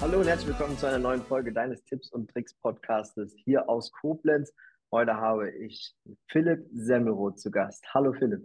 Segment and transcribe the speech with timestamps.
[0.00, 3.92] Hallo und herzlich willkommen zu einer neuen Folge deines Tipps und Tricks Podcastes hier aus
[3.92, 4.54] Koblenz.
[4.90, 5.94] Heute habe ich
[6.28, 7.84] Philipp Semmelroth zu Gast.
[7.92, 8.42] Hallo Philipp.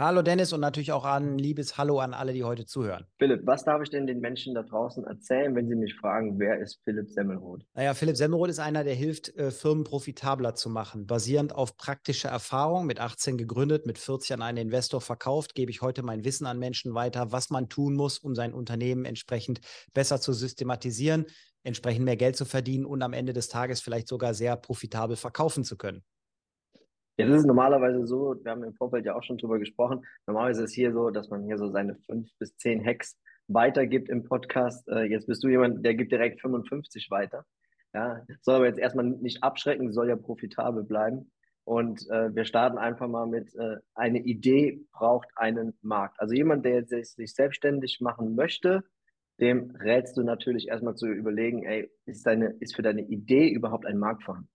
[0.00, 3.04] Hallo Dennis und natürlich auch ein liebes Hallo an alle, die heute zuhören.
[3.18, 6.60] Philipp, was darf ich denn den Menschen da draußen erzählen, wenn sie mich fragen, wer
[6.60, 7.64] ist Philipp Semmelroth?
[7.74, 11.08] Naja, Philipp Semmelroth ist einer, der hilft, äh, Firmen profitabler zu machen.
[11.08, 15.82] Basierend auf praktischer Erfahrung, mit 18 gegründet, mit 40 an einen Investor verkauft, gebe ich
[15.82, 19.62] heute mein Wissen an Menschen weiter, was man tun muss, um sein Unternehmen entsprechend
[19.94, 21.26] besser zu systematisieren,
[21.64, 25.64] entsprechend mehr Geld zu verdienen und am Ende des Tages vielleicht sogar sehr profitabel verkaufen
[25.64, 26.04] zu können.
[27.18, 30.62] Jetzt ist es normalerweise so, wir haben im Vorfeld ja auch schon drüber gesprochen, normalerweise
[30.62, 34.22] ist es hier so, dass man hier so seine fünf bis zehn Hacks weitergibt im
[34.22, 34.86] Podcast.
[34.88, 37.44] Äh, jetzt bist du jemand, der gibt direkt 55 weiter.
[37.92, 41.32] Ja, soll aber jetzt erstmal nicht abschrecken, soll ja profitabel bleiben.
[41.64, 46.20] Und äh, wir starten einfach mal mit, äh, eine Idee braucht einen Markt.
[46.20, 48.84] Also jemand, der jetzt sich selbstständig machen möchte,
[49.40, 53.86] dem rätst du natürlich erstmal zu überlegen, ey, ist, deine, ist für deine Idee überhaupt
[53.86, 54.50] ein Markt vorhanden?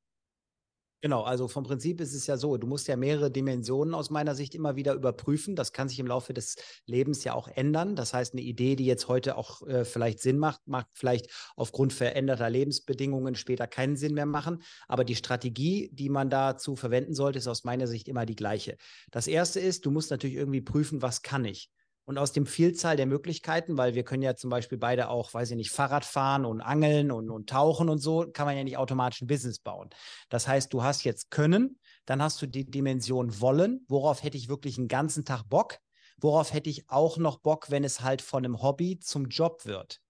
[1.03, 4.35] Genau, also vom Prinzip ist es ja so, du musst ja mehrere Dimensionen aus meiner
[4.35, 5.53] Sicht immer wieder überprüfen.
[5.53, 7.97] Das kann sich im Laufe des Lebens ja auch ändern.
[7.97, 11.91] Das heißt, eine Idee, die jetzt heute auch äh, vielleicht Sinn macht, mag vielleicht aufgrund
[11.91, 14.61] veränderter Lebensbedingungen später keinen Sinn mehr machen.
[14.87, 18.77] Aber die Strategie, die man dazu verwenden sollte, ist aus meiner Sicht immer die gleiche.
[19.11, 21.69] Das erste ist, du musst natürlich irgendwie prüfen, was kann ich?
[22.05, 25.51] Und aus dem Vielzahl der Möglichkeiten, weil wir können ja zum Beispiel beide auch, weiß
[25.51, 28.77] ich nicht, Fahrrad fahren und angeln und, und tauchen und so, kann man ja nicht
[28.77, 29.89] automatisch ein Business bauen.
[30.27, 34.49] Das heißt, du hast jetzt Können, dann hast du die Dimension Wollen, worauf hätte ich
[34.49, 35.77] wirklich einen ganzen Tag Bock,
[36.17, 40.01] worauf hätte ich auch noch Bock, wenn es halt von einem Hobby zum Job wird.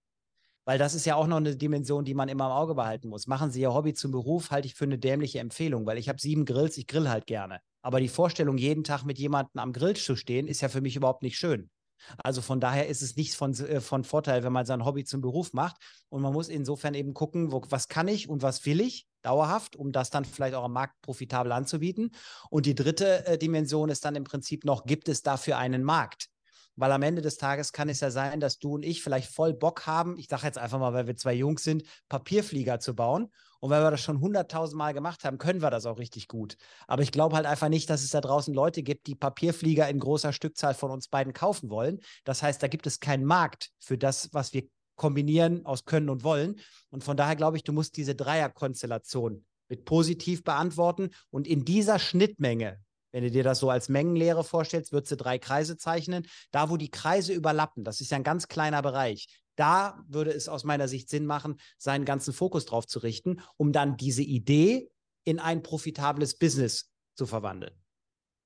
[0.64, 3.26] Weil das ist ja auch noch eine Dimension, die man immer im Auge behalten muss.
[3.26, 6.20] Machen Sie Ihr Hobby zum Beruf, halte ich für eine dämliche Empfehlung, weil ich habe
[6.20, 7.60] sieben Grills, ich grill halt gerne.
[7.82, 10.96] Aber die Vorstellung, jeden Tag mit jemandem am Grill zu stehen, ist ja für mich
[10.96, 11.70] überhaupt nicht schön.
[12.18, 15.20] Also von daher ist es nicht von, äh, von Vorteil, wenn man sein Hobby zum
[15.20, 15.76] Beruf macht.
[16.08, 19.76] Und man muss insofern eben gucken, wo, was kann ich und was will ich dauerhaft,
[19.76, 22.10] um das dann vielleicht auch am Markt profitabel anzubieten.
[22.50, 26.28] Und die dritte äh, Dimension ist dann im Prinzip noch, gibt es dafür einen Markt?
[26.76, 29.54] Weil am Ende des Tages kann es ja sein, dass du und ich vielleicht voll
[29.54, 33.30] Bock haben, ich sage jetzt einfach mal, weil wir zwei Jungs sind, Papierflieger zu bauen.
[33.60, 36.58] Und weil wir das schon hunderttausend Mal gemacht haben, können wir das auch richtig gut.
[36.86, 40.00] Aber ich glaube halt einfach nicht, dass es da draußen Leute gibt, die Papierflieger in
[40.00, 42.00] großer Stückzahl von uns beiden kaufen wollen.
[42.24, 44.64] Das heißt, da gibt es keinen Markt für das, was wir
[44.96, 46.60] kombinieren aus Können und Wollen.
[46.90, 51.10] Und von daher glaube ich, du musst diese Dreierkonstellation mit positiv beantworten.
[51.30, 52.80] Und in dieser Schnittmenge
[53.14, 56.26] wenn du dir das so als Mengenlehre vorstellst, würdest du drei Kreise zeichnen.
[56.50, 60.48] Da, wo die Kreise überlappen, das ist ja ein ganz kleiner Bereich, da würde es
[60.48, 64.90] aus meiner Sicht Sinn machen, seinen ganzen Fokus drauf zu richten, um dann diese Idee
[65.22, 67.72] in ein profitables Business zu verwandeln.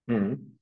[0.06, 0.58] Mhm.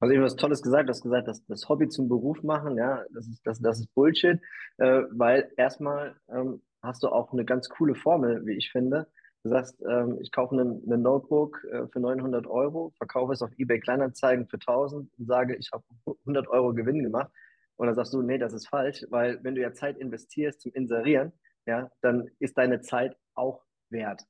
[0.00, 2.76] Also ich habe was Tolles gesagt, du hast gesagt, dass das Hobby zum Beruf machen,
[2.76, 4.38] ja, das ist, das, das ist Bullshit,
[4.76, 9.06] äh, weil erstmal ähm, hast du auch eine ganz coole Formel, wie ich finde.
[9.46, 13.78] Du sagst, ähm, ich kaufe ein Notebook äh, für 900 Euro, verkaufe es auf eBay
[13.78, 17.30] Kleinanzeigen für 1000 und sage, ich habe 100 Euro Gewinn gemacht.
[17.76, 20.72] Und dann sagst du, nee, das ist falsch, weil wenn du ja Zeit investierst zum
[20.72, 21.32] Inserieren,
[21.64, 24.22] ja, dann ist deine Zeit auch wert.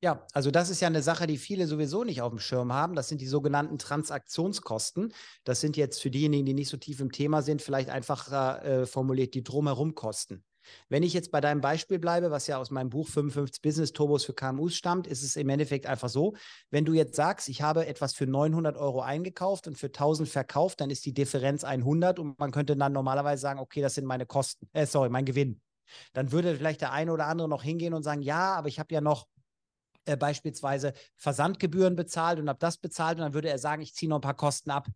[0.00, 2.94] Ja, also das ist ja eine Sache, die viele sowieso nicht auf dem Schirm haben.
[2.94, 5.12] Das sind die sogenannten Transaktionskosten.
[5.44, 8.86] Das sind jetzt für diejenigen, die nicht so tief im Thema sind, vielleicht einfacher äh,
[8.86, 10.42] formuliert die Drumherum-Kosten.
[10.88, 14.24] Wenn ich jetzt bei deinem Beispiel bleibe, was ja aus meinem Buch 55 Business Turbos
[14.24, 16.34] für KMUs stammt, ist es im Endeffekt einfach so,
[16.70, 20.80] wenn du jetzt sagst, ich habe etwas für 900 Euro eingekauft und für 1000 verkauft,
[20.80, 24.26] dann ist die Differenz 100 und man könnte dann normalerweise sagen, okay, das sind meine
[24.26, 25.60] Kosten, äh, sorry, mein Gewinn.
[26.12, 28.92] Dann würde vielleicht der eine oder andere noch hingehen und sagen, ja, aber ich habe
[28.92, 29.26] ja noch
[30.08, 34.08] äh, beispielsweise Versandgebühren bezahlt und habe das bezahlt und dann würde er sagen, ich ziehe
[34.08, 34.88] noch ein paar Kosten ab.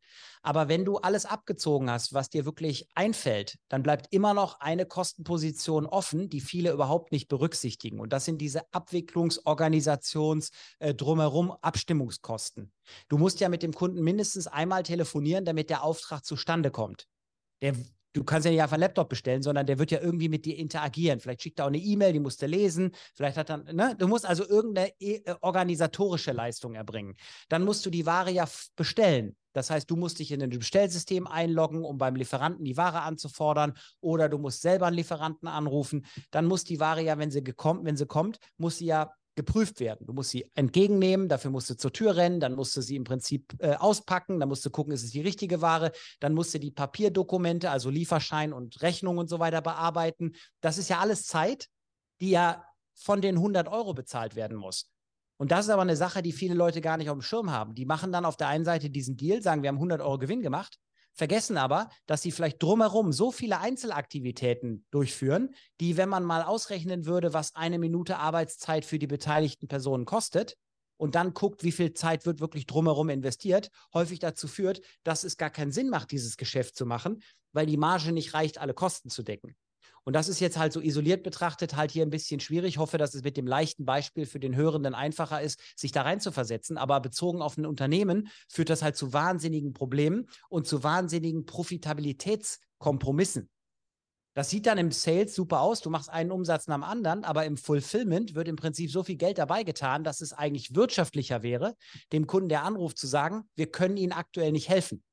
[0.43, 4.87] Aber wenn du alles abgezogen hast, was dir wirklich einfällt, dann bleibt immer noch eine
[4.87, 8.00] Kostenposition offen, die viele überhaupt nicht berücksichtigen.
[8.00, 12.73] Und das sind diese Abwicklungsorganisations äh, drumherum Abstimmungskosten.
[13.08, 17.06] Du musst ja mit dem Kunden mindestens einmal telefonieren, damit der Auftrag zustande kommt.
[17.61, 17.75] Der
[18.12, 20.56] du kannst ja nicht einfach einen Laptop bestellen, sondern der wird ja irgendwie mit dir
[20.56, 21.20] interagieren.
[21.20, 22.93] Vielleicht schickt er auch eine E-Mail, die musst du lesen.
[23.14, 23.94] Vielleicht hat er, ne?
[23.99, 27.17] Du musst also irgendeine äh, organisatorische Leistung erbringen.
[27.49, 29.37] Dann musst du die Ware ja bestellen.
[29.55, 33.75] Das heißt, du musst dich in ein Bestellsystem einloggen, um beim Lieferanten die Ware anzufordern,
[34.00, 36.06] oder du musst selber einen Lieferanten anrufen.
[36.31, 39.81] Dann muss die Ware ja, wenn sie, gekommen, wenn sie kommt, muss sie ja geprüft
[39.81, 40.06] werden.
[40.06, 43.05] Du musst sie entgegennehmen, dafür musst du zur Tür rennen, dann musst du sie im
[43.05, 46.58] Prinzip äh, auspacken, dann musst du gucken, ist es die richtige Ware, dann musst du
[46.58, 50.32] die Papierdokumente, also Lieferschein und Rechnung und so weiter bearbeiten.
[50.61, 51.69] Das ist ja alles Zeit,
[52.20, 52.64] die ja
[52.94, 54.90] von den 100 Euro bezahlt werden muss.
[55.38, 57.75] Und das ist aber eine Sache, die viele Leute gar nicht auf dem Schirm haben.
[57.75, 60.43] Die machen dann auf der einen Seite diesen Deal, sagen, wir haben 100 Euro Gewinn
[60.43, 60.79] gemacht,
[61.14, 67.06] vergessen aber, dass sie vielleicht drumherum so viele Einzelaktivitäten durchführen, die, wenn man mal ausrechnen
[67.06, 70.56] würde, was eine Minute Arbeitszeit für die beteiligten Personen kostet,
[71.03, 75.37] und dann guckt, wie viel Zeit wird wirklich drumherum investiert, häufig dazu führt, dass es
[75.37, 79.11] gar keinen Sinn macht, dieses Geschäft zu machen, weil die Marge nicht reicht, alle Kosten
[79.11, 79.56] zu decken.
[80.04, 82.70] Und das ist jetzt halt so isoliert betrachtet halt hier ein bisschen schwierig.
[82.70, 86.02] Ich hoffe, dass es mit dem leichten Beispiel für den Hörenden einfacher ist, sich da
[86.02, 86.76] rein zu versetzen.
[86.76, 93.49] Aber bezogen auf ein Unternehmen führt das halt zu wahnsinnigen Problemen und zu wahnsinnigen Profitabilitätskompromissen.
[94.34, 95.82] Das sieht dann im Sales super aus.
[95.82, 99.16] Du machst einen Umsatz nach dem anderen, aber im Fulfillment wird im Prinzip so viel
[99.16, 101.76] Geld dabei getan, dass es eigentlich wirtschaftlicher wäre,
[102.12, 105.05] dem Kunden, der anruft, zu sagen, wir können Ihnen aktuell nicht helfen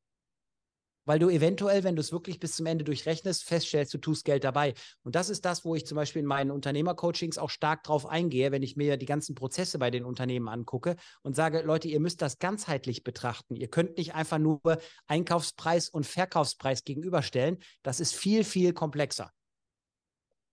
[1.06, 4.44] weil du eventuell, wenn du es wirklich bis zum Ende durchrechnest, feststellst, du tust Geld
[4.44, 4.74] dabei.
[5.04, 8.51] Und das ist das, wo ich zum Beispiel in meinen Unternehmercoachings auch stark drauf eingehe,
[8.51, 12.22] wenn ich mir die ganzen Prozesse bei den Unternehmen angucke und sage, Leute, ihr müsst
[12.22, 13.56] das ganzheitlich betrachten.
[13.56, 14.62] Ihr könnt nicht einfach nur
[15.07, 17.57] Einkaufspreis und Verkaufspreis gegenüberstellen.
[17.84, 19.31] Das ist viel, viel komplexer.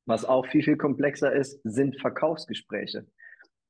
[0.06, 3.06] Was auch viel, viel komplexer ist, sind Verkaufsgespräche.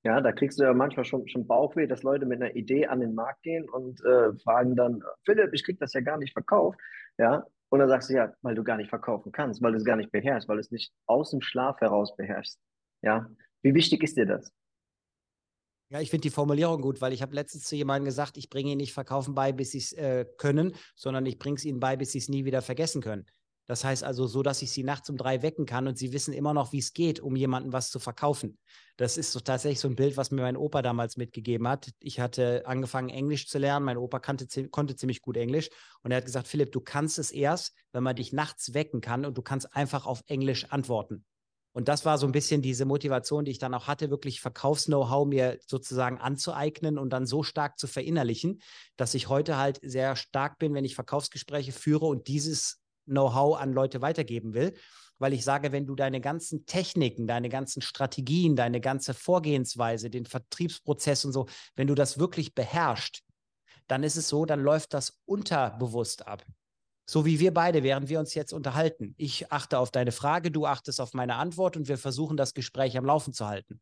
[0.05, 3.01] Ja, da kriegst du ja manchmal schon, schon Bauchweh, dass Leute mit einer Idee an
[3.01, 6.79] den Markt gehen und äh, fragen dann, Philipp, ich krieg das ja gar nicht verkauft.
[7.19, 9.85] Ja, und dann sagst du ja, weil du gar nicht verkaufen kannst, weil du es
[9.85, 12.61] gar nicht beherrschst, weil du es nicht aus dem Schlaf heraus beherrschst.
[13.03, 13.29] Ja,
[13.63, 14.53] wie wichtig ist dir das?
[15.89, 18.71] Ja, ich finde die Formulierung gut, weil ich habe letztens zu jemandem gesagt, ich bringe
[18.71, 21.97] ihnen nicht Verkaufen bei, bis sie es äh, können, sondern ich bringe es ihnen bei,
[21.97, 23.25] bis sie es nie wieder vergessen können.
[23.67, 26.33] Das heißt also so, dass ich sie nachts um drei wecken kann und sie wissen
[26.33, 28.59] immer noch, wie es geht, um jemandem was zu verkaufen.
[28.97, 31.91] Das ist so tatsächlich so ein Bild, was mir mein Opa damals mitgegeben hat.
[31.99, 33.85] Ich hatte angefangen, Englisch zu lernen.
[33.85, 35.69] Mein Opa kannte, konnte ziemlich gut Englisch.
[36.03, 39.25] Und er hat gesagt, Philipp, du kannst es erst, wenn man dich nachts wecken kann
[39.25, 41.25] und du kannst einfach auf Englisch antworten.
[41.77, 45.27] Und das war so ein bisschen diese Motivation, die ich dann auch hatte, wirklich Verkaufs-Know-how
[45.27, 48.63] mir sozusagen anzueignen und dann so stark zu verinnerlichen,
[48.97, 53.73] dass ich heute halt sehr stark bin, wenn ich Verkaufsgespräche führe und dieses Know-how an
[53.73, 54.75] Leute weitergeben will.
[55.19, 60.27] Weil ich sage, wenn du deine ganzen Techniken, deine ganzen Strategien, deine ganze Vorgehensweise, den
[60.27, 63.23] Vertriebsprozess und so, wenn du das wirklich beherrschst,
[63.87, 66.45] dann ist es so, dann läuft das unterbewusst ab.
[67.09, 69.15] So wie wir beide, während wir uns jetzt unterhalten.
[69.17, 72.99] Ich achte auf deine Frage, du achtest auf meine Antwort und wir versuchen das Gespräch
[72.99, 73.81] am Laufen zu halten.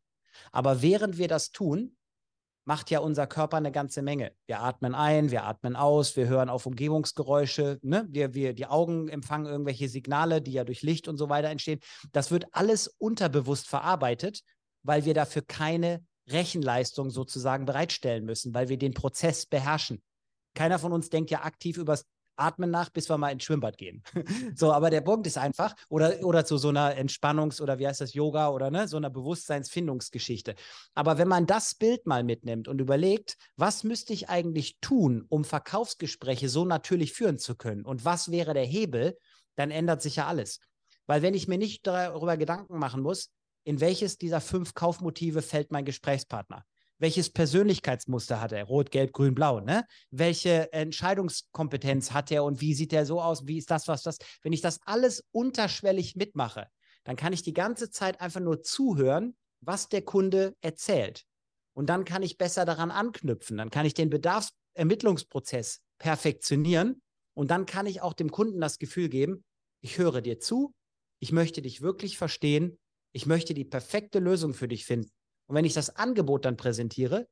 [0.51, 1.97] Aber während wir das tun,
[2.65, 4.31] macht ja unser Körper eine ganze Menge.
[4.47, 8.07] Wir atmen ein, wir atmen aus, wir hören auf Umgebungsgeräusche, ne?
[8.09, 11.79] wir, wir, die Augen empfangen irgendwelche Signale, die ja durch Licht und so weiter entstehen.
[12.11, 14.41] Das wird alles unterbewusst verarbeitet,
[14.83, 20.01] weil wir dafür keine Rechenleistung sozusagen bereitstellen müssen, weil wir den Prozess beherrschen.
[20.55, 22.05] Keiner von uns denkt ja aktiv übers
[22.37, 24.03] atmen nach, bis wir mal ins Schwimmbad gehen.
[24.55, 28.01] so, aber der Punkt ist einfach, oder, oder zu so einer Entspannungs- oder wie heißt
[28.01, 30.55] das, Yoga oder ne, so einer Bewusstseinsfindungsgeschichte.
[30.93, 35.43] Aber wenn man das Bild mal mitnimmt und überlegt, was müsste ich eigentlich tun, um
[35.43, 39.17] Verkaufsgespräche so natürlich führen zu können und was wäre der Hebel,
[39.55, 40.59] dann ändert sich ja alles.
[41.07, 43.31] Weil wenn ich mir nicht darüber Gedanken machen muss,
[43.63, 46.65] in welches dieser fünf Kaufmotive fällt mein Gesprächspartner?
[46.97, 48.63] Welches Persönlichkeitsmuster hat er?
[48.65, 49.85] Rot, Gelb, Grün, Blau, ne?
[50.11, 53.47] Welche Entscheidungskompetenz hat er und wie sieht er so aus?
[53.47, 54.17] Wie ist das, was das?
[54.41, 56.67] Wenn ich das alles unterschwellig mitmache,
[57.03, 61.25] dann kann ich die ganze Zeit einfach nur zuhören, was der Kunde erzählt.
[61.73, 63.57] Und dann kann ich besser daran anknüpfen.
[63.57, 67.01] Dann kann ich den Bedarfsermittlungsprozess perfektionieren.
[67.33, 69.43] Und dann kann ich auch dem Kunden das Gefühl geben,
[69.81, 70.73] ich höre dir zu,
[71.19, 72.79] ich möchte dich wirklich verstehen,
[73.11, 75.11] ich möchte die perfekte Lösung für dich finden.
[75.47, 77.27] Und wenn ich das Angebot dann präsentiere,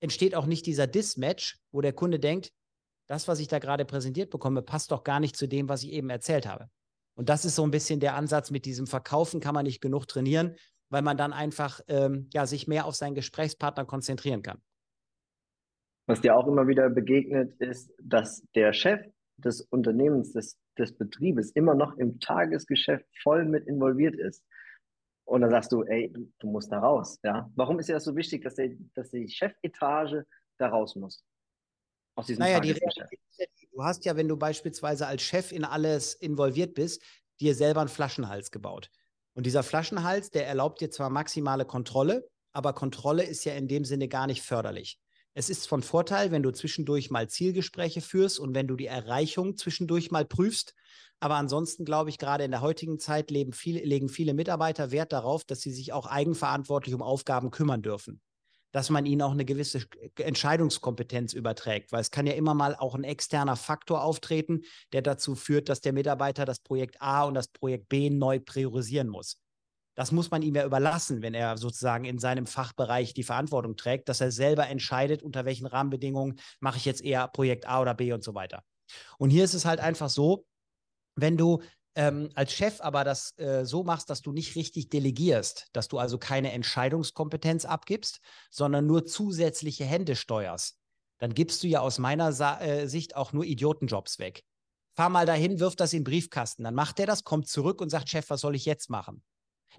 [0.00, 2.52] entsteht auch nicht dieser Dismatch, wo der Kunde denkt,
[3.06, 5.92] das, was ich da gerade präsentiert bekomme, passt doch gar nicht zu dem, was ich
[5.92, 6.70] eben erzählt habe.
[7.16, 10.06] Und das ist so ein bisschen der Ansatz mit diesem Verkaufen, kann man nicht genug
[10.06, 10.56] trainieren,
[10.90, 14.62] weil man dann einfach ähm, ja, sich mehr auf seinen Gesprächspartner konzentrieren kann.
[16.06, 19.00] Was dir auch immer wieder begegnet, ist, dass der Chef
[19.36, 24.44] des Unternehmens, des, des Betriebes immer noch im Tagesgeschäft voll mit involviert ist.
[25.30, 27.20] Und dann sagst du, ey, du, du musst da raus.
[27.22, 27.48] Ja?
[27.54, 30.26] Warum ist dir das so wichtig, dass, der, dass die Chefetage
[30.58, 31.24] da raus muss?
[32.16, 33.20] Aus diesem naja, die Realität
[33.70, 37.00] du hast ja, wenn du beispielsweise als Chef in alles involviert bist,
[37.38, 38.90] dir selber einen Flaschenhals gebaut.
[39.34, 43.84] Und dieser Flaschenhals, der erlaubt dir zwar maximale Kontrolle, aber Kontrolle ist ja in dem
[43.84, 44.98] Sinne gar nicht förderlich.
[45.34, 49.56] Es ist von Vorteil, wenn du zwischendurch mal Zielgespräche führst und wenn du die Erreichung
[49.56, 50.74] zwischendurch mal prüfst.
[51.20, 55.44] Aber ansonsten glaube ich, gerade in der heutigen Zeit viele, legen viele Mitarbeiter Wert darauf,
[55.44, 58.20] dass sie sich auch eigenverantwortlich um Aufgaben kümmern dürfen.
[58.72, 59.84] Dass man ihnen auch eine gewisse
[60.16, 65.34] Entscheidungskompetenz überträgt, weil es kann ja immer mal auch ein externer Faktor auftreten, der dazu
[65.34, 69.38] führt, dass der Mitarbeiter das Projekt A und das Projekt B neu priorisieren muss.
[69.94, 74.08] Das muss man ihm ja überlassen, wenn er sozusagen in seinem Fachbereich die Verantwortung trägt,
[74.08, 78.12] dass er selber entscheidet, unter welchen Rahmenbedingungen mache ich jetzt eher Projekt A oder B
[78.12, 78.62] und so weiter.
[79.18, 80.46] Und hier ist es halt einfach so,
[81.16, 81.60] wenn du
[81.96, 85.98] ähm, als Chef aber das äh, so machst, dass du nicht richtig delegierst, dass du
[85.98, 88.20] also keine Entscheidungskompetenz abgibst,
[88.50, 90.78] sondern nur zusätzliche Hände steuerst,
[91.18, 94.44] dann gibst du ja aus meiner Sa äh, Sicht auch nur Idiotenjobs weg.
[94.96, 96.64] Fahr mal dahin, wirf das in den Briefkasten.
[96.64, 99.22] Dann macht er das, kommt zurück und sagt, Chef, was soll ich jetzt machen?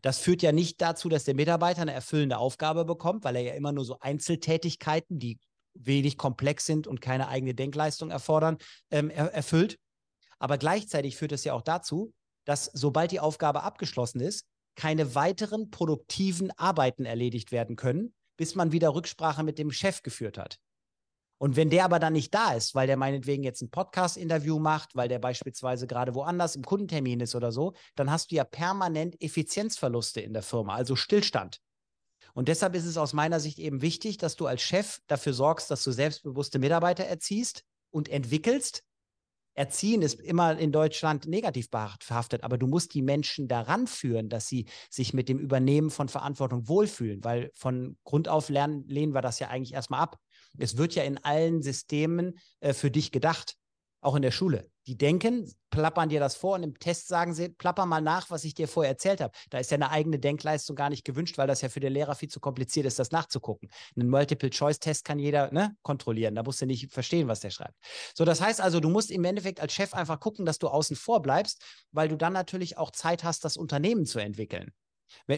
[0.02, 3.54] Das führt ja nicht dazu, dass der Mitarbeiter eine erfüllende Aufgabe bekommt, weil er ja
[3.54, 5.40] immer nur so Einzeltätigkeiten, die
[5.74, 8.58] wenig komplex sind und keine eigene Denkleistung erfordern,
[8.90, 9.78] ähm, er erfüllt.
[10.40, 12.14] Aber gleichzeitig führt es ja auch dazu,
[12.46, 14.46] dass sobald die Aufgabe abgeschlossen ist,
[14.76, 20.38] keine weiteren produktiven Arbeiten erledigt werden können, bis man wieder Rücksprache mit dem Chef geführt
[20.38, 20.58] hat.
[21.42, 24.96] Und wenn der aber dann nicht da ist, weil der meinetwegen jetzt ein Podcast-Interview macht,
[24.96, 29.20] weil der beispielsweise gerade woanders im Kundentermin ist oder so, dann hast du ja permanent
[29.20, 31.60] Effizienzverluste in der Firma, also Stillstand.
[32.36, 35.72] Und deshalb ist es aus meiner Sicht eben wichtig, dass du als Chef dafür sorgst,
[35.72, 38.84] dass du selbstbewusste Mitarbeiter erziehst und entwickelst.
[39.56, 44.48] Erziehen ist immer in Deutschland negativ verhaftet, aber du musst die Menschen daran führen, dass
[44.48, 49.22] sie sich mit dem Übernehmen von Verantwortung wohlfühlen, weil von Grund auf lernen, lehnen wir
[49.22, 50.20] das ja eigentlich erstmal ab.
[50.58, 53.56] Es wird ja in allen Systemen äh, für dich gedacht,
[54.02, 54.70] auch in der Schule.
[54.88, 58.44] Die denken, plappern dir das vor und im Test sagen sie, plapper mal nach, was
[58.44, 59.32] ich dir vorher erzählt habe.
[59.52, 62.16] Da ist ja eine eigene Denkleistung gar nicht gewünscht, weil das ja für den Lehrer
[62.16, 63.70] viel zu kompliziert ist, das nachzugucken.
[63.96, 66.34] Einen Multiple-Choice-Test kann jeder ne, kontrollieren.
[66.34, 67.76] Da musst du nicht verstehen, was der schreibt.
[68.16, 70.96] So, das heißt also, du musst im Endeffekt als Chef einfach gucken, dass du außen
[70.96, 74.72] vor bleibst, weil du dann natürlich auch Zeit hast, das Unternehmen zu entwickeln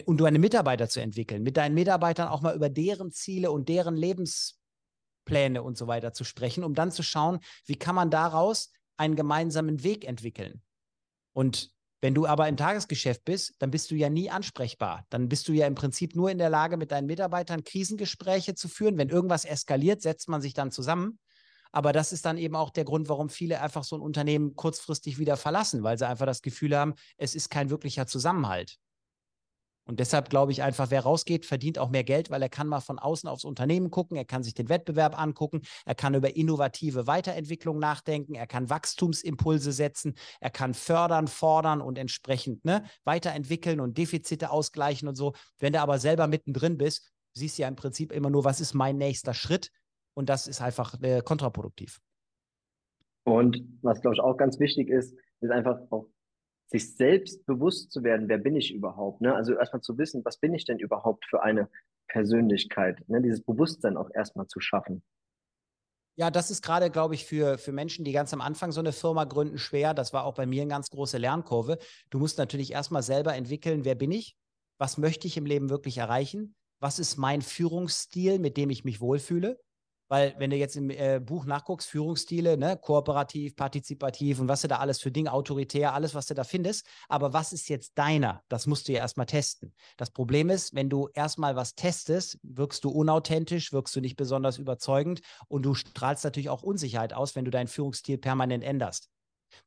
[0.06, 3.68] und du eine Mitarbeiter zu entwickeln, mit deinen Mitarbeitern auch mal über deren Ziele und
[3.68, 4.58] deren Lebens
[5.24, 9.16] Pläne und so weiter zu sprechen, um dann zu schauen, wie kann man daraus einen
[9.16, 10.62] gemeinsamen Weg entwickeln.
[11.32, 15.06] Und wenn du aber im Tagesgeschäft bist, dann bist du ja nie ansprechbar.
[15.08, 18.68] Dann bist du ja im Prinzip nur in der Lage, mit deinen Mitarbeitern Krisengespräche zu
[18.68, 18.98] führen.
[18.98, 21.18] Wenn irgendwas eskaliert, setzt man sich dann zusammen.
[21.72, 25.18] Aber das ist dann eben auch der Grund, warum viele einfach so ein Unternehmen kurzfristig
[25.18, 28.76] wieder verlassen, weil sie einfach das Gefühl haben, es ist kein wirklicher Zusammenhalt.
[29.86, 32.80] Und deshalb glaube ich einfach, wer rausgeht, verdient auch mehr Geld, weil er kann mal
[32.80, 37.06] von außen aufs Unternehmen gucken, er kann sich den Wettbewerb angucken, er kann über innovative
[37.06, 43.98] Weiterentwicklung nachdenken, er kann Wachstumsimpulse setzen, er kann fördern, fordern und entsprechend ne, weiterentwickeln und
[43.98, 45.34] Defizite ausgleichen und so.
[45.58, 48.74] Wenn du aber selber mittendrin bist, siehst du ja im Prinzip immer nur, was ist
[48.74, 49.70] mein nächster Schritt
[50.14, 52.00] und das ist einfach äh, kontraproduktiv.
[53.24, 56.06] Und was, glaube ich, auch ganz wichtig ist, ist einfach auch
[56.66, 59.20] sich selbst bewusst zu werden, wer bin ich überhaupt?
[59.20, 59.34] Ne?
[59.34, 61.68] Also erstmal zu wissen, was bin ich denn überhaupt für eine
[62.08, 63.08] Persönlichkeit?
[63.08, 63.22] Ne?
[63.22, 65.02] Dieses Bewusstsein auch erstmal zu schaffen.
[66.16, 68.92] Ja, das ist gerade, glaube ich, für, für Menschen, die ganz am Anfang so eine
[68.92, 69.94] Firma gründen, schwer.
[69.94, 71.78] Das war auch bei mir eine ganz große Lernkurve.
[72.10, 74.36] Du musst natürlich erstmal selber entwickeln, wer bin ich?
[74.78, 76.54] Was möchte ich im Leben wirklich erreichen?
[76.78, 79.58] Was ist mein Führungsstil, mit dem ich mich wohlfühle?
[80.14, 84.68] Weil, wenn du jetzt im äh, Buch nachguckst, Führungsstile, ne, kooperativ, partizipativ und was du
[84.68, 86.86] da alles für Dinge, autoritär, alles, was du da findest.
[87.08, 88.40] Aber was ist jetzt deiner?
[88.48, 89.74] Das musst du ja erstmal testen.
[89.96, 94.58] Das Problem ist, wenn du erstmal was testest, wirkst du unauthentisch, wirkst du nicht besonders
[94.58, 99.08] überzeugend und du strahlst natürlich auch Unsicherheit aus, wenn du deinen Führungsstil permanent änderst.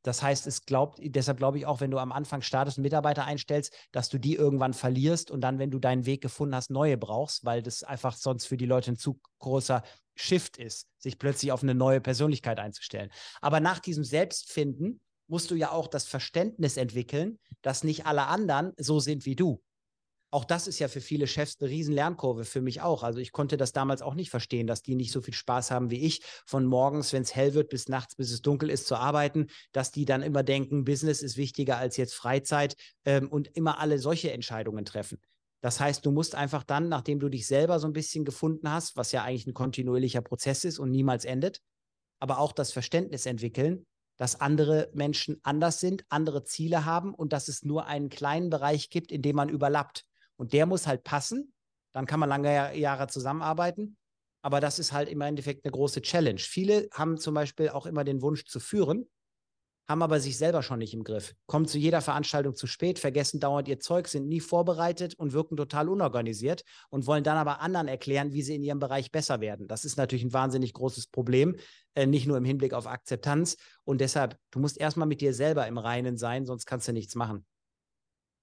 [0.02, 3.26] Das heißt, es glaubt, deshalb glaube ich auch, wenn du am Anfang startest und Mitarbeiter
[3.26, 6.98] einstellst, dass du die irgendwann verlierst und dann, wenn du deinen Weg gefunden hast, neue
[6.98, 9.84] brauchst, weil das einfach sonst für die Leute ein zu großer
[10.18, 13.12] Shift ist, sich plötzlich auf eine neue Persönlichkeit einzustellen.
[13.42, 18.74] Aber nach diesem Selbstfinden musst du ja auch das Verständnis entwickeln, dass nicht alle anderen
[18.78, 19.62] so sind wie du
[20.30, 23.04] auch das ist ja für viele Chefs eine riesen Lernkurve, für mich auch.
[23.04, 25.90] Also ich konnte das damals auch nicht verstehen, dass die nicht so viel Spaß haben
[25.90, 28.96] wie ich, von morgens, wenn es hell wird, bis nachts, bis es dunkel ist, zu
[28.96, 33.80] arbeiten, dass die dann immer denken, Business ist wichtiger als jetzt Freizeit ähm, und immer
[33.80, 35.20] alle solche Entscheidungen treffen.
[35.68, 38.96] Das heißt, du musst einfach dann, nachdem du dich selber so ein bisschen gefunden hast,
[38.96, 41.60] was ja eigentlich ein kontinuierlicher Prozess ist und niemals endet,
[42.22, 47.50] aber auch das Verständnis entwickeln, dass andere Menschen anders sind, andere Ziele haben und dass
[47.50, 50.06] es nur einen kleinen Bereich gibt, in dem man überlappt.
[50.38, 51.52] Und der muss halt passen.
[51.92, 53.98] Dann kann man lange Jahre zusammenarbeiten.
[54.42, 56.40] Aber das ist halt im Endeffekt eine große Challenge.
[56.40, 59.10] Viele haben zum Beispiel auch immer den Wunsch zu führen,
[59.88, 63.40] haben aber sich selber schon nicht im Griff, kommen zu jeder Veranstaltung zu spät, vergessen
[63.40, 67.88] dauernd ihr Zeug, sind nie vorbereitet und wirken total unorganisiert und wollen dann aber anderen
[67.88, 69.68] erklären, wie sie in ihrem Bereich besser werden.
[69.68, 71.56] Das ist natürlich ein wahnsinnig großes Problem,
[71.96, 73.58] äh, nicht nur im Hinblick auf Akzeptanz.
[73.86, 77.16] Und deshalb, du musst erstmal mit dir selber im Reinen sein, sonst kannst du nichts
[77.16, 77.46] machen.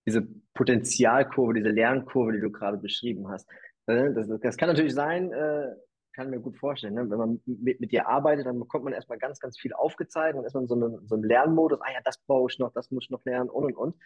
[0.06, 3.48] Diese Potenzialkurve, diese Lernkurve, die du gerade beschrieben hast,
[3.86, 5.74] äh, das, das kann natürlich sein, äh,
[6.14, 6.94] kann mir gut vorstellen.
[6.94, 7.10] Ne?
[7.10, 10.36] Wenn man mit, mit dir arbeitet, dann bekommt man erstmal ganz, ganz viel aufgezeigt.
[10.36, 11.80] Dann ist man so, eine, so einem Lernmodus.
[11.82, 13.96] Ah ja, das brauche ich noch, das muss ich noch lernen und und und.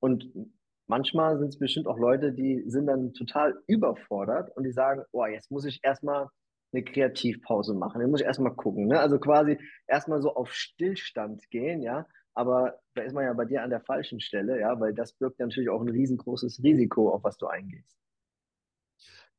[0.00, 0.50] Und
[0.86, 5.24] manchmal sind es bestimmt auch Leute, die sind dann total überfordert und die sagen, oh,
[5.26, 6.28] jetzt muss ich erstmal
[6.72, 8.00] eine Kreativpause machen.
[8.00, 8.86] Jetzt muss ich erstmal gucken.
[8.88, 8.98] Ne?
[8.98, 12.06] Also quasi erstmal so auf Stillstand gehen, ja.
[12.34, 15.38] Aber da ist man ja bei dir an der falschen Stelle, ja, weil das birgt
[15.38, 18.01] natürlich auch ein riesengroßes Risiko, auf was du eingehst.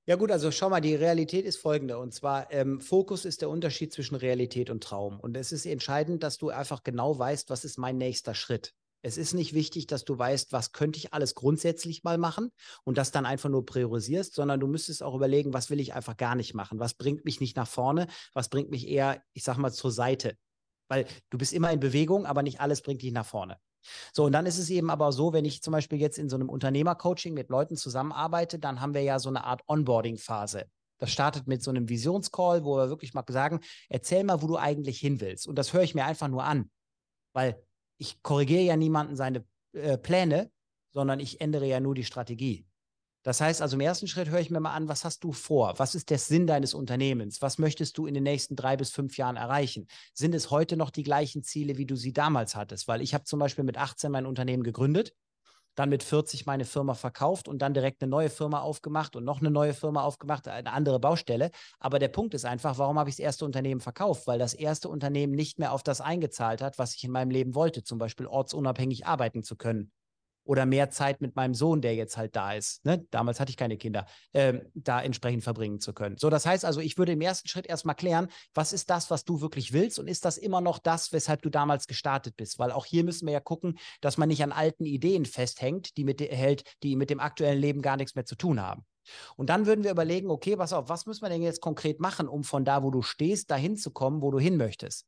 [0.05, 1.98] Ja gut, also schau mal, die Realität ist folgende.
[1.98, 5.17] Und zwar, ähm, Fokus ist der Unterschied zwischen Realität und Traum.
[5.17, 8.74] Und es ist entscheidend, dass du einfach genau weißt, was ist mein nächster Schritt.
[9.01, 12.51] Es ist nicht wichtig, dass du weißt, was könnte ich alles grundsätzlich mal machen
[12.83, 16.17] und das dann einfach nur priorisierst, sondern du müsstest auch überlegen, was will ich einfach
[16.17, 16.79] gar nicht machen?
[16.79, 18.07] Was bringt mich nicht nach vorne?
[18.33, 20.38] Was bringt mich eher, ich sag mal, zur Seite?
[20.89, 23.57] Weil du bist immer in Bewegung, aber nicht alles bringt dich nach vorne.
[24.13, 26.35] So, und dann ist es eben aber so, wenn ich zum Beispiel jetzt in so
[26.35, 30.65] einem Unternehmercoaching mit Leuten zusammenarbeite, dann haben wir ja so eine Art Onboarding-Phase.
[30.99, 33.59] Das startet mit so einem Visionscall, wo wir wirklich mal sagen,
[33.89, 35.47] erzähl mal, wo du eigentlich hin willst.
[35.47, 36.69] Und das höre ich mir einfach nur an,
[37.33, 37.61] weil
[37.97, 40.51] ich korrigiere ja niemanden seine äh, Pläne,
[40.91, 42.65] sondern ich ändere ja nur die Strategie.
[43.24, 45.74] Das heißt also, im ersten Schritt höre ich mir mal an, was hast du vor?
[45.77, 47.42] Was ist der Sinn deines Unternehmens?
[47.42, 49.88] Was möchtest du in den nächsten drei bis fünf Jahren erreichen?
[50.13, 52.89] Sind es heute noch die gleichen Ziele, wie du sie damals hattest?
[52.89, 55.13] Weil ich habe zum Beispiel mit 18 mein Unternehmen gegründet,
[55.75, 59.39] dann mit 40 meine Firma verkauft und dann direkt eine neue Firma aufgemacht und noch
[59.39, 61.50] eine neue Firma aufgemacht, eine andere Baustelle.
[61.80, 64.27] Aber der Punkt ist einfach, warum habe ich das erste Unternehmen verkauft?
[64.27, 67.56] Weil das erste Unternehmen nicht mehr auf das eingezahlt hat, was ich in meinem Leben
[67.56, 69.94] wollte, zum Beispiel ortsunabhängig arbeiten zu können
[70.43, 73.05] oder mehr Zeit mit meinem Sohn, der jetzt halt da ist, ne?
[73.12, 76.17] damals hatte ich keine Kinder, ähm, da entsprechend verbringen zu können.
[76.17, 79.25] So, das heißt also, ich würde im ersten Schritt erstmal klären, was ist das, was
[79.25, 82.59] du wirklich willst und ist das immer noch das, weshalb du damals gestartet bist?
[82.59, 86.03] Weil auch hier müssen wir ja gucken, dass man nicht an alten Ideen festhängt, die
[86.03, 88.85] mit, hält, die mit dem aktuellen Leben gar nichts mehr zu tun haben.
[89.35, 92.27] Und dann würden wir überlegen, okay, pass auf, was müssen wir denn jetzt konkret machen,
[92.27, 95.05] um von da, wo du stehst, dahin zu kommen, wo du hin möchtest?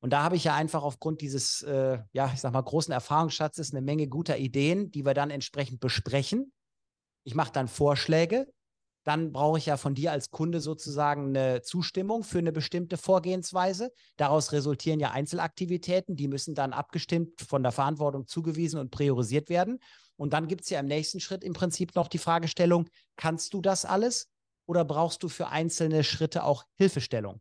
[0.00, 3.72] Und da habe ich ja einfach aufgrund dieses, äh, ja, ich sag mal, großen Erfahrungsschatzes
[3.72, 6.52] eine Menge guter Ideen, die wir dann entsprechend besprechen.
[7.24, 8.46] Ich mache dann Vorschläge.
[9.04, 13.92] Dann brauche ich ja von dir als Kunde sozusagen eine Zustimmung für eine bestimmte Vorgehensweise.
[14.16, 19.78] Daraus resultieren ja Einzelaktivitäten, die müssen dann abgestimmt von der Verantwortung zugewiesen und priorisiert werden.
[20.16, 23.62] Und dann gibt es ja im nächsten Schritt im Prinzip noch die Fragestellung, kannst du
[23.62, 24.28] das alles
[24.66, 27.40] oder brauchst du für einzelne Schritte auch Hilfestellung?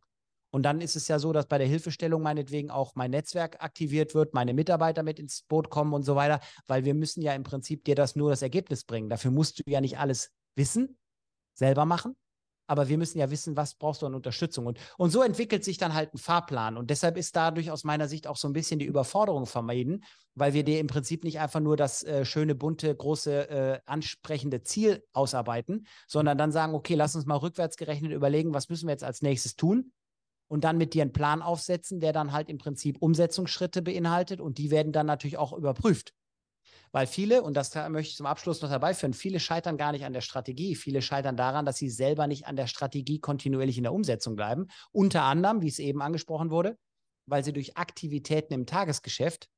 [0.51, 4.15] Und dann ist es ja so, dass bei der Hilfestellung meinetwegen auch mein Netzwerk aktiviert
[4.15, 7.43] wird, meine Mitarbeiter mit ins Boot kommen und so weiter, weil wir müssen ja im
[7.43, 9.09] Prinzip dir das nur das Ergebnis bringen.
[9.09, 10.97] Dafür musst du ja nicht alles wissen,
[11.53, 12.15] selber machen,
[12.69, 14.67] aber wir müssen ja wissen, was brauchst du an Unterstützung.
[14.67, 16.77] Und, und so entwickelt sich dann halt ein Fahrplan.
[16.77, 20.03] Und deshalb ist dadurch aus meiner Sicht auch so ein bisschen die Überforderung vermeiden,
[20.35, 24.61] weil wir dir im Prinzip nicht einfach nur das äh, schöne, bunte, große, äh, ansprechende
[24.61, 28.93] Ziel ausarbeiten, sondern dann sagen, okay, lass uns mal rückwärts gerechnet überlegen, was müssen wir
[28.93, 29.91] jetzt als nächstes tun
[30.49, 34.57] und dann mit dir einen Plan aufsetzen, der dann halt im Prinzip Umsetzungsschritte beinhaltet und
[34.57, 36.13] die werden dann natürlich auch überprüft.
[36.91, 40.05] Weil viele, und das möchte ich zum Abschluss noch dabei führen, viele scheitern gar nicht
[40.05, 40.75] an der Strategie.
[40.75, 44.67] Viele scheitern daran, dass sie selber nicht an der Strategie kontinuierlich in der Umsetzung bleiben.
[44.91, 46.77] Unter anderem, wie es eben angesprochen wurde,
[47.27, 49.49] weil sie durch Aktivitäten im Tagesgeschäft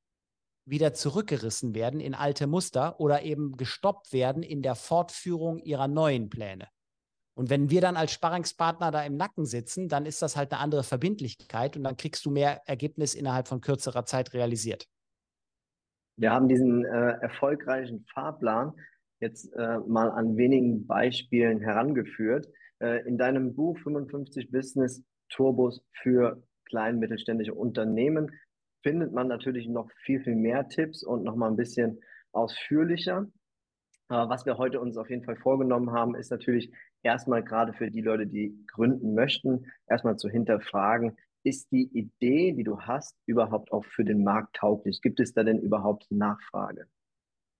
[0.65, 6.29] wieder zurückgerissen werden in alte Muster oder eben gestoppt werden in der Fortführung ihrer neuen
[6.29, 6.67] Pläne.
[7.41, 10.61] Und wenn wir dann als Sparringspartner da im Nacken sitzen, dann ist das halt eine
[10.61, 14.87] andere Verbindlichkeit und dann kriegst du mehr Ergebnis innerhalb von kürzerer Zeit realisiert.
[16.17, 18.73] Wir haben diesen äh, erfolgreichen Fahrplan
[19.21, 22.45] jetzt äh, mal an wenigen Beispielen herangeführt.
[22.79, 28.29] Äh, in deinem Buch 55 Business Turbos für klein mittelständische Unternehmen
[28.83, 32.01] findet man natürlich noch viel, viel mehr Tipps und noch mal ein bisschen
[32.33, 33.25] ausführlicher.
[34.09, 36.71] was wir heute uns auf jeden Fall vorgenommen haben, ist natürlich
[37.03, 42.63] erstmal gerade für die Leute, die gründen möchten, erstmal zu hinterfragen, ist die Idee, die
[42.63, 45.01] du hast, überhaupt auch für den Markt tauglich?
[45.01, 46.87] Gibt es da denn überhaupt Nachfrage?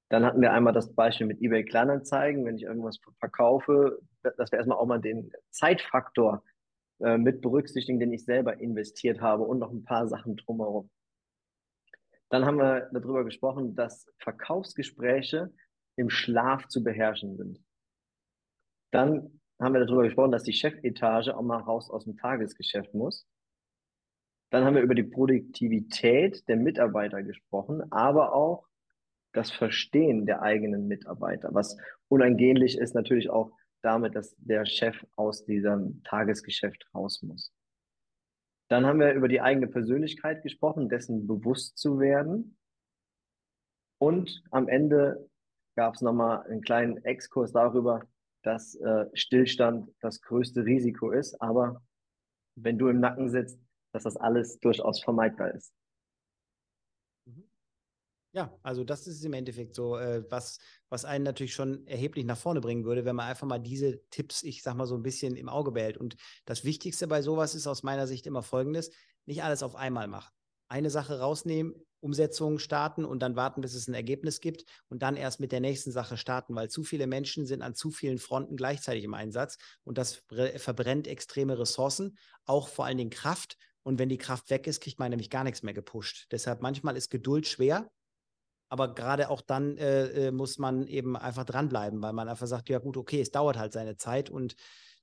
[0.10, 4.58] Dann hatten wir einmal das Beispiel mit eBay Kleinanzeigen, wenn ich irgendwas verkaufe, dass wir
[4.58, 6.44] erstmal auch mal den Zeitfaktor
[7.00, 10.90] äh, mit berücksichtigen, den ich selber investiert habe und noch ein paar Sachen drumherum.
[12.30, 15.52] Dann haben wir darüber gesprochen, dass Verkaufsgespräche
[15.96, 17.60] im Schlaf zu beherrschen sind.
[18.92, 23.28] Dann haben wir darüber gesprochen, dass die Chefetage auch mal raus aus dem Tagesgeschäft muss.
[24.50, 28.68] Dann haben wir über die Produktivität der Mitarbeiter gesprochen, aber auch
[29.34, 31.78] das Verstehen der eigenen Mitarbeiter, was
[32.10, 37.54] unangehnlich ist natürlich auch damit, dass der Chef aus diesem Tagesgeschäft raus muss.
[38.68, 42.58] Dann haben wir über die eigene Persönlichkeit gesprochen, dessen bewusst zu werden.
[44.00, 45.30] Und am Ende
[45.76, 48.02] gab es nochmal einen kleinen Exkurs darüber,
[48.44, 51.84] dass äh, Stillstand das größte Risiko ist, aber
[52.56, 53.60] wenn du im Nacken sitzt,
[53.94, 55.74] dass das alles durchaus vermeidbar ist.
[57.26, 57.50] Mhm.
[58.34, 62.38] Ja, also das ist im Endeffekt so, äh, was, was einen natürlich schon erheblich nach
[62.38, 65.36] vorne bringen würde, wenn man einfach mal diese Tipps, ich sag mal so ein bisschen
[65.36, 65.98] im Auge behält.
[65.98, 68.92] Und das Wichtigste bei sowas ist aus meiner Sicht immer folgendes:
[69.26, 70.34] nicht alles auf einmal machen.
[70.72, 75.18] Eine Sache rausnehmen, Umsetzung starten und dann warten, bis es ein Ergebnis gibt und dann
[75.18, 78.56] erst mit der nächsten Sache starten, weil zu viele Menschen sind an zu vielen Fronten
[78.56, 80.24] gleichzeitig im Einsatz und das
[80.56, 83.58] verbrennt extreme Ressourcen, auch vor allen Dingen Kraft.
[83.84, 86.28] Und wenn die Kraft weg ist, kriegt man nämlich gar nichts mehr gepusht.
[86.32, 87.92] Deshalb manchmal ist Geduld schwer,
[88.70, 92.70] aber gerade auch dann äh, äh, muss man eben einfach dranbleiben, weil man einfach sagt,
[92.70, 94.56] ja gut, okay, es dauert halt seine Zeit und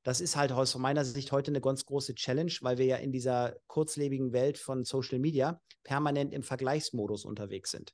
[0.08, 3.12] das ist halt aus meiner Sicht heute eine ganz große Challenge, weil wir ja in
[3.12, 7.92] dieser kurzlebigen Welt von Social Media permanent im Vergleichsmodus unterwegs sind.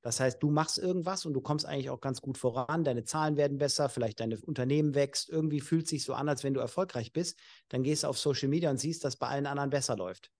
[0.00, 3.36] Das heißt, du machst irgendwas und du kommst eigentlich auch ganz gut voran, deine Zahlen
[3.36, 7.12] werden besser, vielleicht dein Unternehmen wächst, irgendwie fühlt sich so an, als wenn du erfolgreich
[7.12, 7.38] bist,
[7.68, 10.30] dann gehst du auf Social Media und siehst, dass bei allen anderen besser läuft.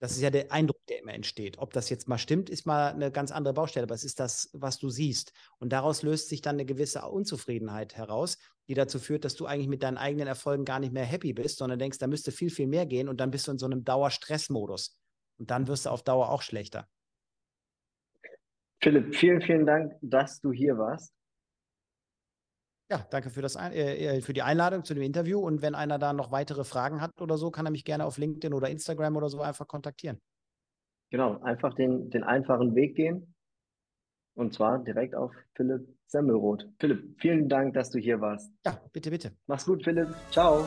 [0.00, 1.58] Das ist ja der Eindruck, der immer entsteht.
[1.58, 4.48] Ob das jetzt mal stimmt, ist mal eine ganz andere Baustelle, aber es ist das,
[4.52, 5.32] was du siehst.
[5.58, 9.66] Und daraus löst sich dann eine gewisse Unzufriedenheit heraus, die dazu führt, dass du eigentlich
[9.66, 12.68] mit deinen eigenen Erfolgen gar nicht mehr happy bist, sondern denkst, da müsste viel, viel
[12.68, 14.96] mehr gehen und dann bist du in so einem Dauerstressmodus.
[15.38, 16.86] Und dann wirst du auf Dauer auch schlechter.
[18.80, 21.12] Philipp, vielen, vielen Dank, dass du hier warst.
[22.90, 25.40] Ja, danke für, das, äh, äh, für die Einladung zu dem Interview.
[25.40, 28.16] Und wenn einer da noch weitere Fragen hat oder so, kann er mich gerne auf
[28.16, 30.18] LinkedIn oder Instagram oder so einfach kontaktieren.
[31.10, 33.34] Genau, einfach den, den einfachen Weg gehen.
[34.34, 36.66] Und zwar direkt auf Philipp Semmelroth.
[36.78, 38.50] Philipp, vielen Dank, dass du hier warst.
[38.64, 39.32] Ja, bitte, bitte.
[39.46, 40.08] Mach's gut, Philipp.
[40.30, 40.66] Ciao.